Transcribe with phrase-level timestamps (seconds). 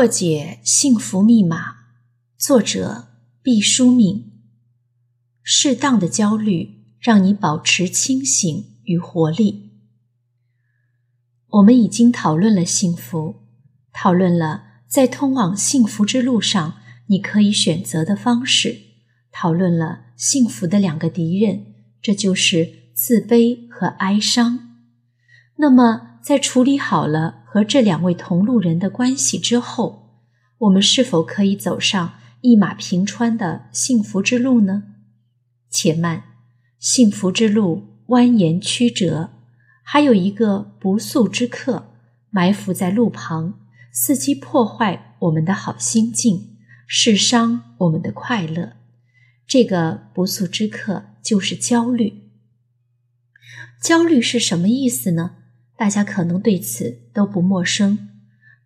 [0.00, 1.74] 破解幸福密码，
[2.38, 3.08] 作者
[3.42, 4.32] 毕淑敏。
[5.42, 9.72] 适当的焦虑让你保持清醒与活力。
[11.48, 13.42] 我们已经讨论了幸福，
[13.92, 18.78] 讨论了在通往幸福之路上你可以选择的方式，
[19.30, 24.78] 讨论了幸福的两个敌人，这就是自卑和哀伤。
[25.56, 27.38] 那么，在处理好了。
[27.52, 30.20] 和这两位同路人的关系之后，
[30.58, 34.84] 我们是否可以走上一马平川的幸福之路呢？
[35.68, 36.22] 且慢，
[36.78, 39.30] 幸福之路蜿蜒曲折，
[39.82, 41.88] 还有一个不速之客
[42.30, 43.58] 埋伏在路旁，
[43.92, 46.56] 伺机破坏我们的好心境，
[46.86, 48.74] 试伤我们的快乐。
[49.48, 52.30] 这个不速之客就是焦虑。
[53.82, 55.38] 焦虑是什么意思呢？
[55.80, 58.10] 大家可能对此都不陌生，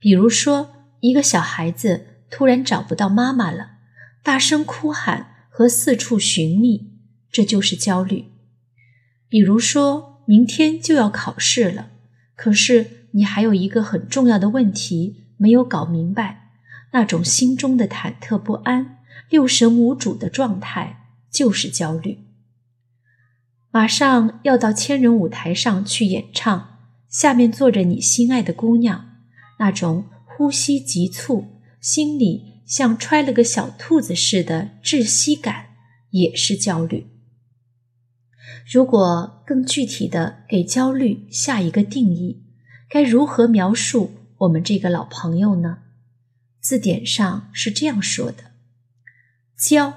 [0.00, 3.74] 比如说，一个小孩子突然找不到妈妈了，
[4.24, 6.90] 大声哭喊和四处寻觅，
[7.30, 8.32] 这就是焦虑。
[9.28, 11.92] 比如说，明天就要考试了，
[12.34, 16.50] 可是你还有一个很重要的问题没有搞明白，
[16.92, 18.98] 那种心中的忐忑不安、
[19.30, 22.24] 六神无主的状态就是焦虑。
[23.70, 26.73] 马上要到千人舞台上去演唱。
[27.14, 29.20] 下面坐着你心爱的姑娘，
[29.60, 35.66] 那种呼吸急促、心里像揣了个小兔子似的窒息感，
[36.10, 37.06] 也是焦虑。
[38.68, 42.42] 如果更具体的给焦虑下一个定义，
[42.90, 45.78] 该如何描述我们这个老朋友呢？
[46.60, 48.52] 字典上是这样说的：
[49.56, 49.94] 焦，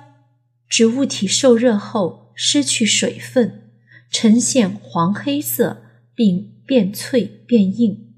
[0.69, 3.71] 指物体受热后失去水分，
[4.11, 5.81] 呈现黄黑色，
[6.13, 6.56] 并。
[6.67, 8.13] 变脆变硬，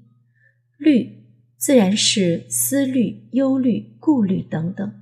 [0.76, 4.92] 虑自然是思虑、忧虑、顾虑等等。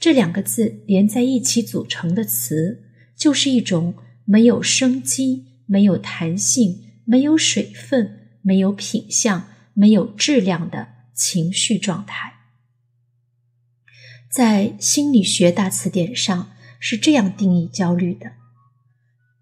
[0.00, 2.82] 这两个字连在一起组成的词，
[3.16, 3.94] 就是一种
[4.24, 12.32] 没有生机、没有弹性、没有水分、没有品相、没有质量的情绪状态。
[14.28, 16.50] 在心理学大词典上
[16.80, 18.32] 是这样定义焦虑的：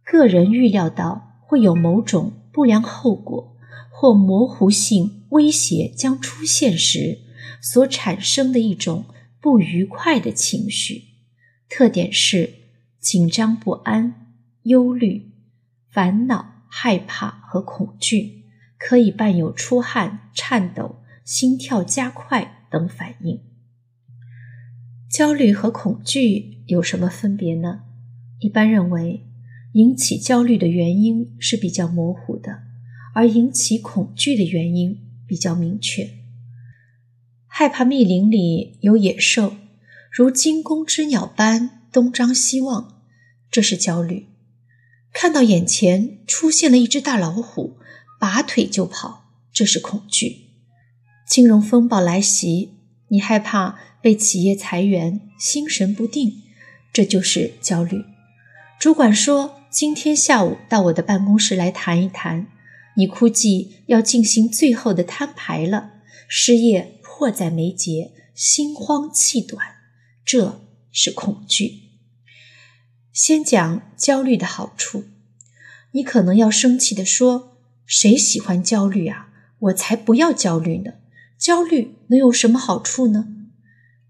[0.04, 2.34] 个人预料到会有某种。
[2.52, 3.56] 不良后果
[3.90, 7.18] 或模糊性威胁将出现时，
[7.60, 9.04] 所产生的一种
[9.40, 11.04] 不愉快的情绪，
[11.68, 12.54] 特点是
[12.98, 14.34] 紧张不安、
[14.64, 15.32] 忧虑、
[15.88, 18.44] 烦恼、害怕和恐惧，
[18.78, 23.40] 可以伴有出汗、颤抖、心跳加快等反应。
[25.10, 27.82] 焦虑和恐惧有什么分别呢？
[28.38, 29.29] 一般认为。
[29.74, 32.62] 引起焦虑的原因是比较模糊的，
[33.14, 34.98] 而引起恐惧的原因
[35.28, 36.10] 比较明确。
[37.46, 39.54] 害怕密林里有野兽，
[40.10, 43.00] 如惊弓之鸟般东张西望，
[43.48, 44.24] 这是焦虑；
[45.12, 47.76] 看到眼前出现了一只大老虎，
[48.18, 50.48] 拔腿就跑，这是恐惧；
[51.28, 52.70] 金融风暴来袭，
[53.06, 56.42] 你害怕被企业裁员，心神不定，
[56.92, 58.02] 这就是焦虑。
[58.80, 59.59] 主管说。
[59.70, 62.48] 今天下午到我的办公室来谈一谈，
[62.96, 65.92] 你估计要进行最后的摊牌了，
[66.26, 69.76] 失业迫在眉睫，心慌气短，
[70.24, 71.82] 这是恐惧。
[73.12, 75.04] 先讲焦虑的好处，
[75.92, 77.56] 你可能要生气地说
[77.86, 79.28] ：“谁喜欢焦虑啊？
[79.60, 80.94] 我才不要焦虑呢！
[81.38, 83.28] 焦虑能有什么好处呢？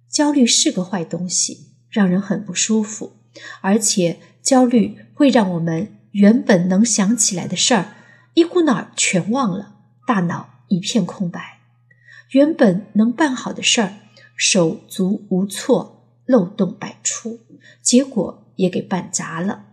[0.08, 3.18] 焦虑是个坏东西，让人很不舒服，
[3.60, 7.94] 而且。”焦虑会让我们原本能想起来的事儿，
[8.34, 11.38] 一股脑儿全忘了，大脑一片空白；
[12.30, 13.92] 原本能办好的事儿，
[14.34, 17.38] 手足无措，漏洞百出，
[17.80, 19.66] 结果也给办砸了。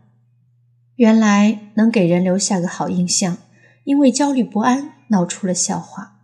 [0.97, 3.39] 原来能给人留下个好印象，
[3.83, 6.19] 因为焦虑不安闹出了笑话。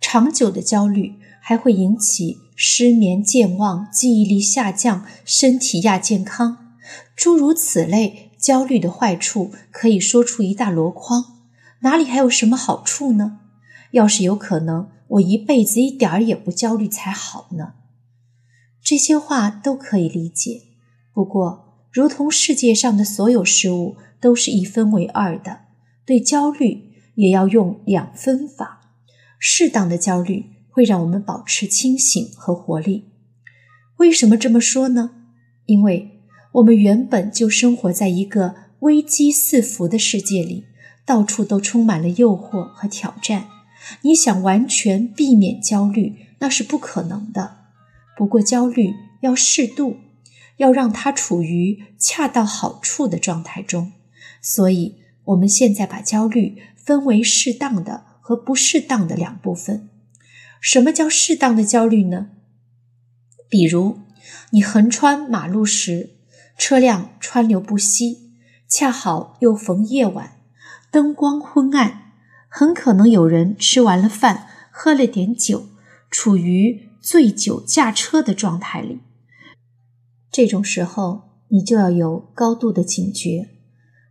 [0.00, 6.69] 长久的焦虑还会引起失眠、健忘、记忆力下降、身体亚健康。
[7.14, 11.38] 诸如此类，焦虑的坏处可以说出一大箩筐，
[11.80, 13.40] 哪里还有什么好处呢？
[13.92, 17.74] 要是有可能，我一辈子一点儿也不焦虑才好呢。
[18.82, 20.62] 这些话都可以理解，
[21.12, 25.62] 不过，如同世界上的所有事物都是一分为二的，
[26.06, 28.92] 对焦虑也要用两分法。
[29.38, 33.10] 适当的焦虑会让我们保持清醒和活力。
[33.96, 35.10] 为什么这么说呢？
[35.66, 36.16] 因为。
[36.52, 40.64] 我们原本就生活在一个危机四伏的世界里，
[41.04, 43.46] 到处都充满了诱惑和挑战。
[44.02, 47.58] 你想完全避免焦虑，那是不可能的。
[48.16, 49.98] 不过焦虑要适度，
[50.56, 53.92] 要让它处于恰到好处的状态中。
[54.42, 59.88] 所以，我们现在把焦虑分为适当的和不适当的两部分。
[60.60, 62.30] 什么叫适当的焦虑呢？
[63.48, 64.00] 比如，
[64.50, 66.10] 你横穿马路时，
[66.60, 68.34] 车辆川流不息，
[68.68, 70.32] 恰好又逢夜晚，
[70.90, 72.12] 灯光昏暗，
[72.50, 75.68] 很可能有人吃完了饭，喝了点酒，
[76.10, 79.00] 处于醉酒驾车的状态里。
[80.30, 83.48] 这种时候，你就要有高度的警觉。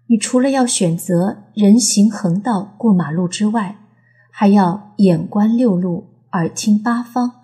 [0.07, 3.77] 你除了要选择人行横道过马路之外，
[4.31, 7.41] 还要眼观六路，耳听八方，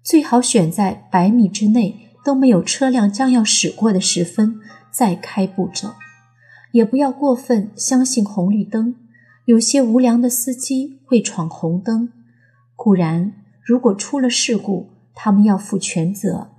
[0.00, 4.60] 最好选在百米之内都没有车辆将要驶过的时分
[4.90, 5.94] 再开步走。
[6.72, 8.96] 也不要过分相信红绿灯，
[9.44, 12.12] 有些无良的司机会闯红灯。
[12.74, 13.32] 固然，
[13.62, 16.50] 如果出了事故，他们要负全责，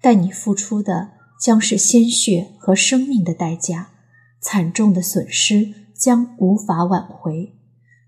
[0.00, 3.88] 但你付出的将是鲜血和生命的代价。
[4.40, 7.52] 惨重的损失将无法挽回。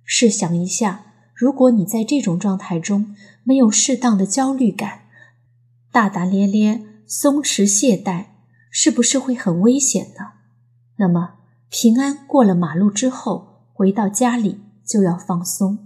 [0.05, 3.15] 试想一下，如果你在这种状态中
[3.45, 5.03] 没有适当的焦虑感，
[5.95, 8.25] 大大咧咧、松弛懈怠，
[8.69, 10.33] 是不是会很危险呢？
[10.97, 11.35] 那么，
[11.71, 15.79] 平安过了马路之后，回到家里就要放松。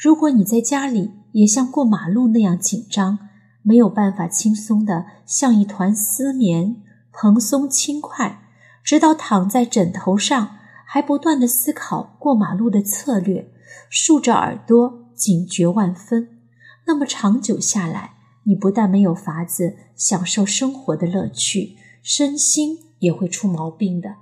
[0.00, 3.18] 如果你在家里也像过马路那样紧张，
[3.64, 6.76] 没有办法轻松的像一团丝绵，
[7.12, 8.44] 蓬松轻快。
[8.84, 10.56] 直到躺在枕头上，
[10.86, 13.50] 还不断的思考过马路的策略，
[13.90, 16.28] 竖着耳朵，警觉万分。
[16.86, 24.16] 那么长久下来，你不但没有法子享受生活的乐趣，身心也会出毛病的。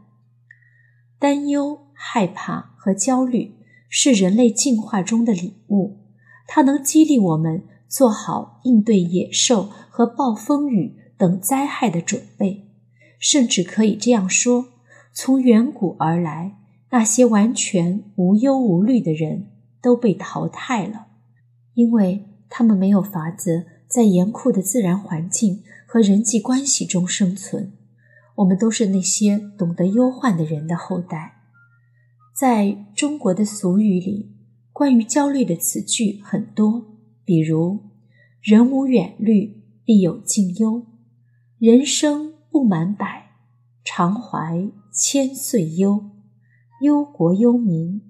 [1.19, 3.57] 担忧、害怕和焦虑
[3.89, 5.99] 是人类进化中的礼物，
[6.47, 12.67] 它能激励我们做好应对野兽和暴风雨等灾害的准备。
[13.19, 14.69] 甚至可以这样说：
[15.13, 16.57] 从远古而来，
[16.91, 19.49] 那些完全无忧无虑的人
[19.83, 21.09] 都被淘汰了，
[21.75, 27.73] 因为他们没有法子在严酷的自然环境和人际关系中生存。
[28.37, 31.43] 我们都是那些懂得忧患的人的后代。
[32.35, 34.31] 在中国的俗语里，
[34.73, 37.81] 关于焦虑的词句很多，比如
[38.41, 40.87] “人无远虑，必有近忧”，
[41.59, 42.31] 人生。
[42.53, 43.31] 不满百，
[43.85, 46.11] 常怀千岁忧。
[46.83, 48.03] 忧国忧民，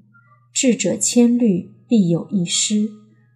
[0.51, 2.89] 智者千虑，必有一失。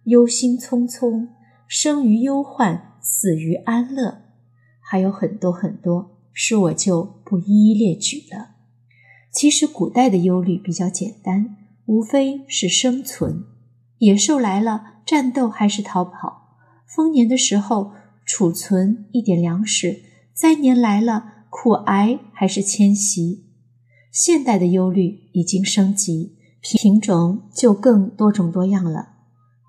[0.05, 1.27] 忧心忡忡，
[1.67, 4.21] 生于忧患，死于安乐。
[4.79, 8.55] 还有很多很多，是我就不一一列举了。
[9.31, 13.43] 其实古代的忧虑比较简单，无非是生存。
[13.97, 16.57] 野兽来了，战斗还是逃跑？
[16.87, 17.91] 丰年的时候，
[18.25, 20.03] 储存一点粮食。
[20.33, 23.45] 灾年来了，苦挨还是迁徙？
[24.11, 29.09] 现代的忧虑已经升级，品种就更多种多样了。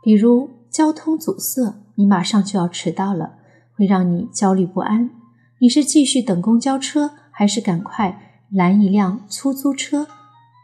[0.04, 3.34] 比如交通阻塞，你马上就要迟到了，
[3.74, 5.10] 会让你焦虑不安。
[5.58, 10.06] 你是继续等公交车，还是赶快拦一辆出租车？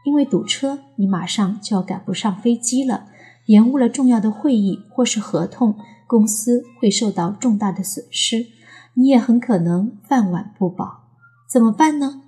[0.05, 3.07] 因为堵车，你马上就要赶不上飞机了，
[3.47, 8.47] 延误了重要的会议或是合同，公司会受到重大的损失。
[8.95, 11.05] 你也很可能饭碗不保，
[11.49, 12.23] 怎么办呢？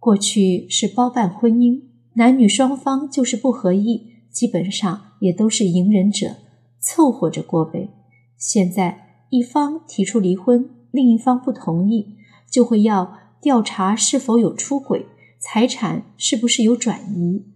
[0.00, 1.82] 过去是包办婚姻，
[2.14, 6.36] 男女双方就是不合意，基本上也都是隐忍者，
[6.84, 7.88] 凑合着过呗。
[8.36, 12.16] 现在一方提出离婚，另一方不同意，
[12.50, 15.06] 就会要调查是否有出轨，
[15.40, 17.46] 财产是不是有转移，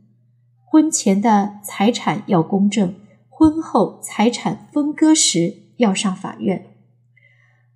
[0.65, 2.95] 婚前的财产要公证，
[3.29, 6.65] 婚后财产分割时要上法院。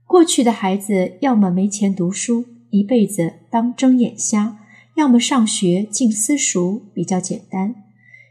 [0.06, 4.56] 过去的孩子要么没钱读书，一辈子当睁眼瞎；
[4.97, 7.75] 要么上学进私塾，比较简单。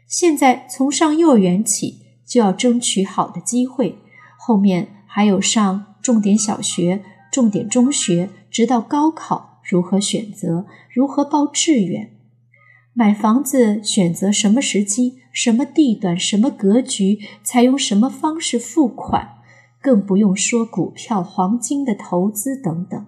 [0.06, 2.01] 现在从上幼儿园起
[2.32, 3.98] 就要争取好的机会，
[4.38, 10.64] 后面还有上重点小学、重点中学，直到高考，如何选择？
[10.90, 12.16] 如何报志愿？
[12.94, 19.34] 买房子选择什么时机、什么地段、什么格局，采用什么方式付款？
[19.82, 23.06] 更不用说股票、黄金的投资等等，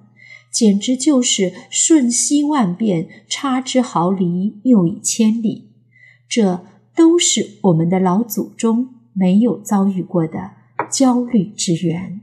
[0.53, 5.71] 简直就是瞬息万变，差之毫厘，谬以千里。
[6.29, 6.63] 这
[6.95, 10.51] 都是我们的老祖宗没有遭遇过的
[10.91, 12.21] 焦虑之源。